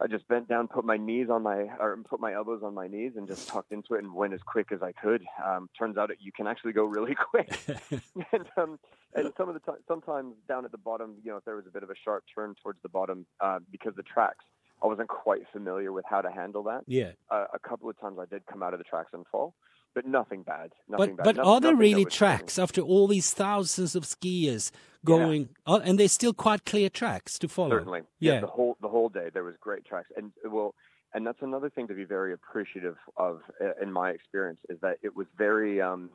I 0.00 0.06
just 0.06 0.26
bent 0.28 0.48
down, 0.48 0.68
put 0.68 0.84
my 0.84 0.96
knees 0.96 1.28
on 1.30 1.42
my, 1.42 1.68
or 1.78 1.96
put 2.08 2.20
my 2.20 2.34
elbows 2.34 2.62
on 2.64 2.74
my 2.74 2.88
knees, 2.88 3.12
and 3.16 3.26
just 3.28 3.48
tucked 3.48 3.72
into 3.72 3.94
it 3.94 4.02
and 4.02 4.14
went 4.14 4.34
as 4.34 4.40
quick 4.42 4.72
as 4.72 4.82
I 4.82 4.92
could. 4.92 5.22
Um, 5.44 5.68
turns 5.78 5.96
out 5.96 6.10
you 6.20 6.32
can 6.32 6.46
actually 6.46 6.72
go 6.72 6.84
really 6.84 7.14
quick. 7.30 7.58
and 8.32 8.46
um, 8.56 8.78
and 9.14 9.32
some 9.36 9.48
of 9.48 9.54
the 9.54 9.60
time, 9.60 9.80
sometimes 9.86 10.34
down 10.48 10.64
at 10.64 10.72
the 10.72 10.78
bottom, 10.78 11.16
you 11.22 11.30
know, 11.30 11.36
if 11.36 11.44
there 11.44 11.56
was 11.56 11.66
a 11.66 11.70
bit 11.70 11.82
of 11.82 11.90
a 11.90 11.94
sharp 12.04 12.24
turn 12.34 12.54
towards 12.62 12.80
the 12.82 12.88
bottom, 12.88 13.26
uh, 13.40 13.58
because 13.70 13.94
the 13.96 14.02
tracks, 14.02 14.44
I 14.82 14.86
wasn't 14.86 15.08
quite 15.08 15.42
familiar 15.52 15.92
with 15.92 16.04
how 16.08 16.20
to 16.22 16.30
handle 16.30 16.62
that. 16.64 16.82
Yeah. 16.86 17.12
Uh, 17.30 17.44
a 17.54 17.58
couple 17.58 17.88
of 17.88 17.98
times 18.00 18.18
I 18.20 18.26
did 18.26 18.44
come 18.46 18.62
out 18.62 18.72
of 18.74 18.78
the 18.78 18.84
tracks 18.84 19.10
and 19.12 19.24
fall, 19.30 19.54
but 19.94 20.06
nothing 20.06 20.42
bad. 20.42 20.72
Nothing 20.88 21.16
But 21.16 21.24
bad. 21.24 21.36
but 21.36 21.46
are 21.46 21.60
there 21.60 21.76
really 21.76 22.04
tracks 22.04 22.58
after 22.58 22.80
all 22.80 23.06
these 23.06 23.32
thousands 23.32 23.94
of 23.94 24.04
skiers 24.04 24.70
going? 25.04 25.50
Oh, 25.66 25.78
and 25.80 25.98
there's 25.98 26.12
still 26.12 26.32
quite 26.34 26.64
clear 26.64 26.88
tracks 26.88 27.38
to 27.40 27.48
follow. 27.48 27.70
Certainly. 27.70 28.02
Yeah. 28.20 28.40
The 28.40 28.46
whole 28.46 28.76
the 28.80 28.88
whole 28.88 29.08
day 29.08 29.28
there 29.32 29.44
was 29.44 29.54
great 29.60 29.84
tracks, 29.84 30.08
and 30.16 30.32
well, 30.44 30.74
and 31.14 31.26
that's 31.26 31.42
another 31.42 31.70
thing 31.70 31.86
to 31.88 31.94
be 31.94 32.04
very 32.04 32.32
appreciative 32.32 32.96
of 33.16 33.40
uh, 33.60 33.72
in 33.82 33.92
my 33.92 34.10
experience 34.10 34.60
is 34.68 34.78
that 34.80 34.96
it 35.02 35.14
was 35.14 35.26
very 35.36 35.80
um, 35.80 36.10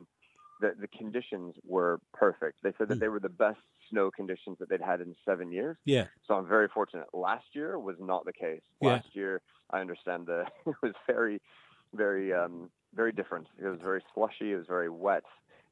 the 0.60 0.74
the 0.78 0.88
conditions 0.88 1.54
were 1.64 2.00
perfect. 2.12 2.58
They 2.62 2.72
said 2.76 2.88
that 2.88 2.96
Mm. 2.98 3.00
they 3.00 3.08
were 3.08 3.20
the 3.20 3.28
best 3.46 3.60
snow 3.90 4.10
conditions 4.10 4.56
that 4.60 4.68
they'd 4.68 4.80
had 4.80 5.00
in 5.00 5.14
seven 5.24 5.50
years. 5.52 5.76
Yeah. 5.84 6.06
So 6.26 6.34
I'm 6.34 6.46
very 6.46 6.68
fortunate. 6.68 7.06
Last 7.12 7.46
year 7.54 7.78
was 7.78 7.96
not 7.98 8.24
the 8.24 8.32
case. 8.32 8.60
Yeah. 8.80 8.88
Last 8.88 9.08
year, 9.14 9.40
I 9.70 9.80
understand 9.80 10.26
the 10.26 10.44
it 10.66 10.74
was 10.82 10.92
very, 11.06 11.40
very, 11.94 12.32
um, 12.32 12.70
very 12.94 13.12
different. 13.12 13.46
It 13.62 13.66
was 13.66 13.80
very 13.82 14.02
slushy. 14.14 14.52
It 14.52 14.56
was 14.56 14.66
very 14.66 14.88
wet, 14.90 15.24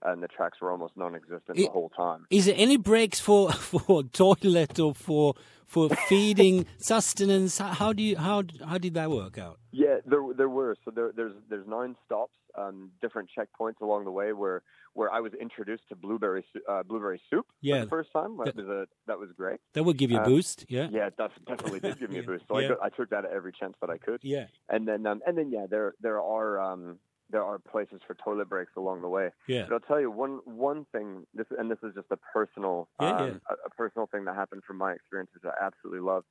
and 0.02 0.22
the 0.22 0.28
tracks 0.28 0.60
were 0.60 0.70
almost 0.70 0.96
non-existent 0.96 1.58
It- 1.58 1.66
the 1.66 1.70
whole 1.70 1.90
time. 1.90 2.26
Is 2.30 2.46
there 2.46 2.54
any 2.58 2.76
breaks 2.76 3.20
for 3.20 3.52
for 3.70 4.02
toilet 4.04 4.78
or 4.78 4.94
for 4.94 5.34
for 5.66 5.88
feeding 6.08 6.66
sustenance? 6.78 7.58
How, 7.58 7.68
how 7.68 7.92
do 7.92 8.02
you 8.02 8.16
how 8.16 8.42
how 8.66 8.78
did 8.78 8.94
that 8.94 9.10
work 9.10 9.38
out? 9.38 9.58
Yeah, 9.72 9.96
there 10.06 10.22
there 10.36 10.48
were. 10.48 10.76
So 10.84 10.90
there, 10.90 11.12
there's 11.14 11.32
there's 11.48 11.66
nine 11.66 11.96
stops, 12.04 12.34
um, 12.56 12.90
different 13.00 13.30
checkpoints 13.36 13.80
along 13.80 14.04
the 14.04 14.10
way 14.12 14.32
where 14.32 14.62
where 14.96 15.12
I 15.12 15.20
was 15.20 15.32
introduced 15.34 15.82
to 15.90 15.94
blueberry 15.94 16.42
uh, 16.68 16.82
blueberry 16.82 17.20
soup 17.28 17.46
Yeah. 17.60 17.80
for 17.80 17.84
the 17.84 17.90
first 17.90 18.12
time. 18.12 18.38
That 18.42 18.56
was 18.56 18.66
a 18.66 18.86
that 19.06 19.18
was 19.18 19.28
great. 19.36 19.60
That 19.74 19.84
would 19.84 19.98
give 19.98 20.10
you 20.10 20.16
a 20.16 20.22
Uh, 20.22 20.24
boost. 20.24 20.64
Yeah. 20.70 20.88
Yeah, 20.90 21.10
that 21.18 21.30
definitely 21.46 21.80
did 21.80 22.00
give 22.00 22.10
me 22.10 22.20
a 22.20 22.22
boost. 22.30 22.44
So 22.48 22.58
Yeah. 22.58 22.64
I, 22.66 22.68
go, 22.70 22.76
I 22.84 22.88
took 22.88 23.10
that 23.10 23.24
at 23.26 23.30
every 23.30 23.52
chance 23.52 23.76
that 23.82 23.90
I 23.90 23.98
could. 23.98 24.20
Yeah. 24.22 24.46
And 24.70 24.88
then 24.88 25.06
um, 25.06 25.20
and 25.26 25.36
then 25.36 25.50
yeah, 25.52 25.66
there 25.68 25.94
there 26.00 26.20
are 26.22 26.58
um, 26.58 26.98
there 27.28 27.44
are 27.44 27.58
places 27.58 28.00
for 28.06 28.14
toilet 28.14 28.48
breaks 28.48 28.72
along 28.76 29.02
the 29.02 29.08
way. 29.08 29.28
Yeah. 29.46 29.64
But 29.68 29.74
I'll 29.74 29.80
tell 29.80 30.00
you 30.00 30.10
one 30.10 30.40
one 30.44 30.86
thing. 30.92 31.26
This 31.34 31.46
and 31.58 31.70
this 31.70 31.78
is 31.82 31.92
just 31.94 32.10
a 32.10 32.16
personal 32.32 32.88
Yeah, 32.98 33.16
um, 33.16 33.26
yeah. 33.28 33.34
A, 33.50 33.54
a 33.66 33.70
personal 33.76 34.06
thing 34.06 34.24
that 34.24 34.34
happened 34.34 34.62
from 34.66 34.78
my 34.78 34.92
experiences 34.92 35.40
that 35.42 35.52
I 35.60 35.66
absolutely 35.66 36.00
loved 36.00 36.26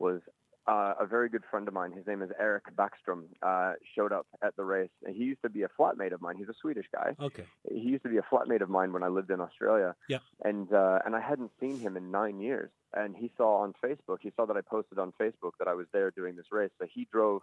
was 0.00 0.20
uh, 0.68 0.94
a 1.00 1.06
very 1.06 1.28
good 1.28 1.42
friend 1.50 1.66
of 1.66 1.74
mine. 1.74 1.92
His 1.92 2.06
name 2.06 2.22
is 2.22 2.30
Eric 2.38 2.64
Backstrom. 2.76 3.24
Uh, 3.42 3.72
showed 3.96 4.12
up 4.12 4.26
at 4.42 4.54
the 4.56 4.64
race. 4.64 4.90
He 5.08 5.24
used 5.24 5.42
to 5.42 5.48
be 5.48 5.62
a 5.62 5.68
flatmate 5.78 6.12
of 6.12 6.20
mine. 6.20 6.36
He's 6.36 6.48
a 6.48 6.54
Swedish 6.60 6.86
guy. 6.92 7.16
Okay. 7.18 7.44
He 7.70 7.80
used 7.80 8.02
to 8.02 8.10
be 8.10 8.18
a 8.18 8.22
flatmate 8.22 8.60
of 8.60 8.68
mine 8.68 8.92
when 8.92 9.02
I 9.02 9.08
lived 9.08 9.30
in 9.30 9.40
Australia. 9.40 9.94
Yeah. 10.08 10.18
And 10.44 10.72
uh, 10.72 10.98
and 11.04 11.16
I 11.16 11.20
hadn't 11.20 11.52
seen 11.58 11.80
him 11.80 11.96
in 11.96 12.10
nine 12.10 12.40
years. 12.40 12.70
And 12.94 13.16
he 13.16 13.30
saw 13.36 13.62
on 13.62 13.72
Facebook. 13.84 14.18
He 14.20 14.32
saw 14.36 14.46
that 14.46 14.56
I 14.56 14.60
posted 14.60 14.98
on 14.98 15.12
Facebook 15.20 15.52
that 15.58 15.68
I 15.68 15.74
was 15.74 15.86
there 15.92 16.10
doing 16.10 16.36
this 16.36 16.46
race. 16.52 16.70
So 16.78 16.86
he 16.92 17.08
drove 17.10 17.42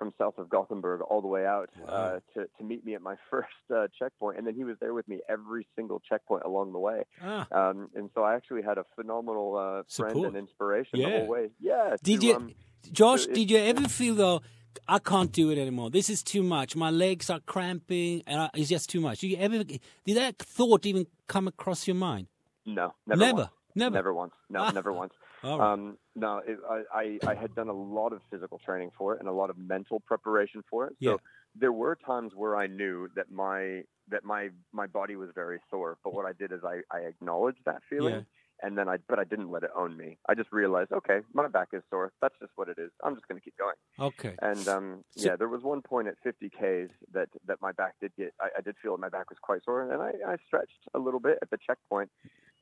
from 0.00 0.12
south 0.18 0.36
of 0.38 0.48
Gothenburg 0.48 1.02
all 1.02 1.20
the 1.20 1.28
way 1.28 1.44
out 1.46 1.68
Wow. 1.78 1.86
uh, 1.86 2.20
to 2.34 2.46
to 2.58 2.64
meet 2.64 2.84
me 2.84 2.94
at 2.94 3.02
my 3.02 3.16
first 3.30 3.48
uh, 3.72 3.86
checkpoint, 3.98 4.38
and 4.38 4.46
then 4.46 4.54
he 4.54 4.64
was 4.64 4.76
there 4.80 4.94
with 4.94 5.06
me 5.06 5.20
every 5.28 5.66
single 5.76 6.00
checkpoint 6.08 6.42
along 6.44 6.72
the 6.72 6.78
way. 6.80 7.04
Ah. 7.22 7.46
Um, 7.52 7.90
and 7.94 8.08
so 8.14 8.22
I 8.22 8.34
actually 8.34 8.62
had 8.62 8.78
a 8.78 8.84
phenomenal 8.96 9.48
uh, 9.56 9.82
friend 9.96 10.24
and 10.24 10.36
inspiration 10.36 10.98
Yeah. 10.98 11.10
the 11.10 11.18
whole 11.18 11.28
way. 11.28 11.50
Yeah. 11.60 11.96
Did 12.02 12.20
to, 12.22 12.26
you, 12.26 12.34
um, 12.34 12.54
Josh? 12.90 13.26
it- 13.26 13.34
Did 13.34 13.50
you 13.52 13.58
ever 13.58 13.86
feel 13.88 14.14
though? 14.16 14.40
I 14.88 15.00
can't 15.00 15.32
do 15.32 15.50
it 15.50 15.58
anymore. 15.58 15.90
This 15.90 16.08
is 16.08 16.22
too 16.22 16.42
much. 16.44 16.76
My 16.76 16.90
legs 16.90 17.28
are 17.28 17.40
cramping, 17.40 18.22
and 18.26 18.40
I, 18.42 18.50
it's 18.54 18.70
just 18.70 18.88
too 18.88 19.00
much. 19.00 19.18
Did 19.20 19.28
you 19.32 19.36
ever? 19.36 19.62
Did 19.64 20.16
that 20.16 20.38
thought 20.38 20.86
even 20.86 21.06
come 21.26 21.46
across 21.48 21.86
your 21.86 21.96
mind? 21.96 22.26
no, 22.64 22.94
never, 23.06 23.20
Never. 23.20 23.36
once. 23.36 23.50
Never. 23.74 23.94
never 23.94 24.12
once. 24.14 24.32
No, 24.48 24.60
Ah. 24.60 24.70
never 24.70 24.92
once. 24.92 25.12
Right. 25.42 25.60
Um, 25.72 25.96
no, 26.14 26.38
it, 26.46 26.58
I, 26.68 26.82
I, 26.94 27.18
I 27.30 27.34
had 27.34 27.54
done 27.54 27.68
a 27.68 27.72
lot 27.72 28.12
of 28.12 28.20
physical 28.30 28.58
training 28.58 28.90
for 28.96 29.14
it 29.14 29.20
and 29.20 29.28
a 29.28 29.32
lot 29.32 29.50
of 29.50 29.56
mental 29.58 30.00
preparation 30.00 30.62
for 30.68 30.86
it. 30.86 30.94
So 31.02 31.10
Yeah. 31.12 31.16
there 31.54 31.72
were 31.72 31.96
times 31.96 32.32
where 32.34 32.56
I 32.56 32.66
knew 32.66 33.08
that 33.16 33.30
my 33.30 33.82
that 34.08 34.24
my 34.24 34.50
my 34.72 34.86
body 34.86 35.16
was 35.16 35.30
very 35.34 35.60
sore. 35.70 35.96
But 36.04 36.14
what 36.14 36.26
I 36.26 36.32
did 36.32 36.52
is 36.52 36.60
I, 36.64 36.80
I 36.94 37.00
acknowledged 37.02 37.60
that 37.64 37.80
feeling, 37.88 38.14
Yeah. 38.14 38.20
and 38.66 38.76
then 38.76 38.88
I 38.88 38.96
but 39.08 39.18
I 39.18 39.24
didn't 39.24 39.50
let 39.50 39.62
it 39.62 39.70
own 39.76 39.96
me. 39.96 40.18
I 40.28 40.34
just 40.34 40.50
realized, 40.52 40.90
okay, 40.92 41.20
my 41.32 41.46
back 41.48 41.68
is 41.72 41.82
sore. 41.90 42.12
That's 42.20 42.34
just 42.40 42.52
what 42.56 42.68
it 42.68 42.78
is. 42.78 42.90
I'm 43.04 43.14
just 43.14 43.26
going 43.28 43.40
to 43.40 43.44
keep 43.44 43.56
going. 43.56 43.76
okay. 43.98 44.34
And 44.42 44.66
um, 44.68 45.04
So- 45.16 45.28
yeah, 45.30 45.36
there 45.36 45.48
was 45.48 45.62
one 45.62 45.80
point 45.80 46.08
at 46.08 46.14
50 46.24 46.48
Ks 46.50 46.92
that, 47.12 47.28
that 47.46 47.58
my 47.62 47.72
back 47.72 47.94
did 48.00 48.12
get, 48.16 48.34
I, 48.40 48.48
I 48.58 48.60
did 48.62 48.74
feel 48.82 48.96
my 48.98 49.08
back 49.08 49.30
was 49.30 49.38
quite 49.40 49.64
sore, 49.64 49.90
and 49.92 50.02
I, 50.02 50.10
I 50.32 50.36
stretched 50.46 50.88
a 50.94 50.98
little 50.98 51.20
bit 51.20 51.38
at 51.40 51.50
the 51.50 51.58
checkpoint, 51.64 52.10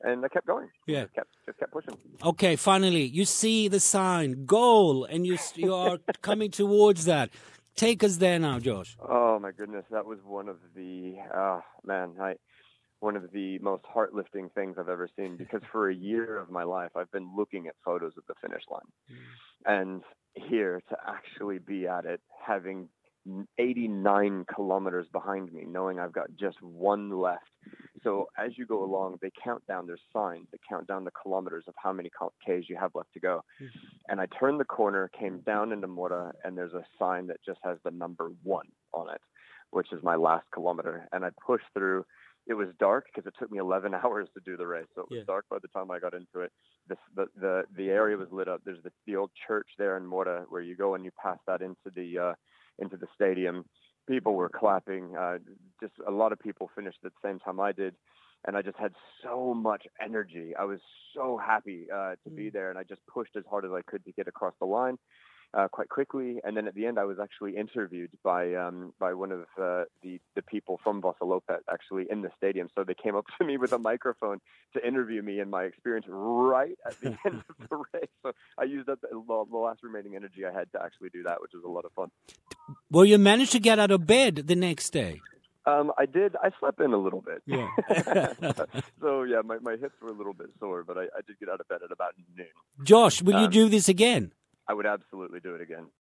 and 0.01 0.23
I 0.23 0.27
kept 0.27 0.47
going. 0.47 0.69
Yeah. 0.87 1.03
Just 1.03 1.13
kept, 1.15 1.29
just 1.45 1.59
kept 1.59 1.71
pushing. 1.71 1.97
Okay, 2.23 2.55
finally, 2.55 3.03
you 3.03 3.25
see 3.25 3.67
the 3.67 3.79
sign 3.79 4.45
goal, 4.45 5.05
and 5.05 5.25
you 5.25 5.37
you 5.55 5.73
are 5.73 5.99
coming 6.21 6.51
towards 6.51 7.05
that. 7.05 7.29
Take 7.75 8.03
us 8.03 8.17
there 8.17 8.39
now, 8.39 8.59
Josh. 8.59 8.97
Oh 8.99 9.39
my 9.39 9.51
goodness, 9.51 9.85
that 9.91 10.05
was 10.05 10.19
one 10.25 10.49
of 10.49 10.57
the, 10.75 11.15
uh, 11.33 11.61
man, 11.85 12.15
I, 12.19 12.33
one 12.99 13.15
of 13.15 13.31
the 13.31 13.57
most 13.59 13.85
heart-lifting 13.85 14.49
things 14.53 14.75
I've 14.77 14.89
ever 14.89 15.07
seen 15.15 15.37
because 15.43 15.61
for 15.71 15.89
a 15.89 15.95
year 15.95 16.37
of 16.37 16.49
my 16.49 16.63
life 16.63 16.91
I've 16.95 17.11
been 17.11 17.31
looking 17.35 17.67
at 17.67 17.75
photos 17.85 18.13
of 18.17 18.23
the 18.27 18.33
finish 18.41 18.63
line, 18.69 19.19
and 19.65 20.03
here 20.33 20.81
to 20.89 20.97
actually 21.07 21.59
be 21.59 21.87
at 21.87 22.05
it, 22.05 22.21
having 22.45 22.89
89 23.57 24.45
kilometers 24.53 25.07
behind 25.11 25.51
me, 25.53 25.65
knowing 25.65 25.99
I've 25.99 26.13
got 26.13 26.27
just 26.39 26.61
one 26.61 27.09
left. 27.09 27.43
So 28.03 28.27
as 28.37 28.57
you 28.57 28.65
go 28.65 28.83
along, 28.83 29.17
they 29.21 29.31
count 29.43 29.65
down. 29.67 29.85
their 29.87 29.97
signs 30.13 30.47
They 30.51 30.59
count 30.67 30.87
down 30.87 31.03
the 31.03 31.11
kilometers 31.11 31.65
of 31.67 31.75
how 31.77 31.91
many 31.93 32.09
k's 32.45 32.65
you 32.69 32.77
have 32.77 32.91
left 32.95 33.13
to 33.13 33.19
go. 33.19 33.43
And 34.07 34.19
I 34.19 34.25
turned 34.39 34.59
the 34.59 34.65
corner, 34.65 35.09
came 35.09 35.41
down 35.41 35.71
into 35.71 35.87
Mora, 35.87 36.33
and 36.43 36.57
there's 36.57 36.73
a 36.73 36.85
sign 36.97 37.27
that 37.27 37.37
just 37.45 37.59
has 37.63 37.77
the 37.83 37.91
number 37.91 38.29
one 38.43 38.67
on 38.93 39.09
it, 39.13 39.21
which 39.71 39.91
is 39.91 40.01
my 40.01 40.15
last 40.15 40.45
kilometer. 40.53 41.07
And 41.11 41.25
I 41.25 41.29
pushed 41.45 41.65
through. 41.73 42.05
It 42.47 42.53
was 42.55 42.69
dark 42.79 43.05
because 43.13 43.27
it 43.27 43.35
took 43.37 43.51
me 43.51 43.59
11 43.59 43.93
hours 44.03 44.27
to 44.33 44.39
do 44.43 44.57
the 44.57 44.65
race, 44.65 44.87
so 44.95 45.01
it 45.01 45.09
was 45.11 45.19
Yeah. 45.19 45.23
dark 45.27 45.45
by 45.49 45.57
the 45.61 45.67
time 45.67 45.91
I 45.91 45.99
got 45.99 46.13
into 46.15 46.39
it. 46.41 46.51
The, 46.87 46.97
the 47.15 47.25
the 47.39 47.63
the 47.75 47.89
area 47.91 48.17
was 48.17 48.31
lit 48.31 48.47
up. 48.47 48.61
There's 48.65 48.81
the, 48.81 48.91
the 49.05 49.17
old 49.17 49.29
church 49.47 49.67
there 49.77 49.97
in 49.97 50.05
Mora 50.05 50.45
where 50.49 50.61
you 50.61 50.75
go 50.75 50.95
and 50.95 51.05
you 51.05 51.11
pass 51.21 51.37
that 51.45 51.61
into 51.61 51.91
the 51.93 52.17
uh, 52.17 52.33
into 52.79 52.97
the 52.97 53.07
stadium. 53.15 53.65
People 54.07 54.33
were 54.35 54.49
clapping. 54.49 55.15
Uh, 55.15 55.37
just 55.81 55.93
a 56.07 56.11
lot 56.11 56.31
of 56.31 56.39
people 56.39 56.69
finished 56.75 56.97
at 57.05 57.11
the 57.11 57.27
same 57.27 57.39
time 57.39 57.59
I 57.59 57.71
did, 57.71 57.95
and 58.45 58.57
I 58.57 58.61
just 58.61 58.77
had 58.77 58.93
so 59.23 59.53
much 59.53 59.83
energy. 60.03 60.53
I 60.59 60.65
was 60.65 60.79
so 61.15 61.37
happy 61.37 61.87
uh, 61.93 62.15
to 62.23 62.29
be 62.29 62.49
there, 62.49 62.69
and 62.69 62.79
I 62.79 62.83
just 62.83 63.01
pushed 63.07 63.35
as 63.35 63.43
hard 63.49 63.65
as 63.65 63.71
I 63.71 63.81
could 63.89 64.03
to 64.05 64.11
get 64.11 64.27
across 64.27 64.53
the 64.59 64.65
line 64.65 64.97
uh, 65.53 65.67
quite 65.67 65.89
quickly. 65.89 66.39
And 66.43 66.55
then 66.55 66.67
at 66.67 66.75
the 66.75 66.85
end, 66.85 66.99
I 66.99 67.05
was 67.05 67.17
actually 67.19 67.55
interviewed 67.57 68.11
by 68.23 68.53
um, 68.55 68.93
by 68.99 69.13
one 69.13 69.31
of 69.31 69.41
uh, 69.61 69.83
the 70.03 70.19
the 70.35 70.41
people 70.41 70.79
from 70.83 71.01
Vasaloppet 71.01 71.59
actually 71.71 72.05
in 72.09 72.21
the 72.21 72.29
stadium. 72.37 72.69
So 72.75 72.83
they 72.83 72.93
came 72.93 73.15
up 73.15 73.25
to 73.39 73.45
me 73.45 73.57
with 73.57 73.73
a 73.73 73.79
microphone 73.79 74.39
to 74.73 74.87
interview 74.87 75.21
me 75.21 75.39
and 75.39 75.49
my 75.49 75.63
experience 75.63 76.05
right 76.09 76.77
at 76.85 76.99
the 77.01 77.07
end 77.25 77.43
of 77.49 77.69
the 77.69 77.75
race. 77.93 78.09
So 78.23 78.31
I 78.57 78.63
used 78.65 78.89
up 78.89 79.01
the, 79.01 79.09
the 79.11 79.57
last 79.57 79.81
remaining 79.83 80.15
energy 80.15 80.45
I 80.45 80.51
had 80.57 80.71
to 80.73 80.81
actually 80.83 81.09
do 81.09 81.23
that, 81.23 81.41
which 81.41 81.51
was 81.53 81.63
a 81.65 81.69
lot 81.69 81.85
of 81.85 81.91
fun. 81.93 82.09
Well, 82.91 83.05
you 83.05 83.17
managed 83.17 83.51
to 83.53 83.59
get 83.59 83.79
out 83.79 83.91
of 83.91 84.05
bed 84.05 84.35
the 84.47 84.55
next 84.55 84.91
day. 84.91 85.21
Um, 85.65 85.91
I 85.97 86.05
did. 86.05 86.35
I 86.41 86.49
slept 86.59 86.79
in 86.79 86.93
a 86.93 86.97
little 86.97 87.21
bit. 87.21 87.43
Yeah. 87.45 87.67
so 89.01 89.23
yeah, 89.23 89.41
my, 89.43 89.57
my 89.61 89.73
hips 89.75 89.95
were 90.01 90.09
a 90.09 90.13
little 90.13 90.33
bit 90.33 90.47
sore, 90.59 90.83
but 90.83 90.97
I, 90.97 91.03
I 91.03 91.21
did 91.27 91.39
get 91.39 91.49
out 91.49 91.59
of 91.59 91.67
bed 91.67 91.79
at 91.83 91.91
about 91.91 92.13
noon. 92.35 92.47
Josh, 92.83 93.21
will 93.21 93.33
you 93.39 93.45
Um, 93.45 93.51
do 93.51 93.69
this 93.69 93.89
again? 93.89 94.31
I 94.69 94.73
would 94.73 94.87
absolutely 94.87 95.41
do 95.41 95.55
it 95.55 95.61
again. 95.61 95.89